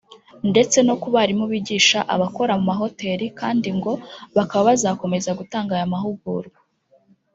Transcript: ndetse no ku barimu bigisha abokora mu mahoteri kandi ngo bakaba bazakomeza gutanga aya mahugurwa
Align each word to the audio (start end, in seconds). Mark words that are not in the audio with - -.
ndetse 0.51 0.77
no 0.87 0.95
ku 1.01 1.07
barimu 1.15 1.45
bigisha 1.51 1.99
abokora 2.13 2.53
mu 2.59 2.63
mahoteri 2.71 3.25
kandi 3.39 3.69
ngo 3.77 3.91
bakaba 4.35 4.65
bazakomeza 4.69 5.31
gutanga 5.39 5.71
aya 5.75 5.93
mahugurwa 5.93 6.59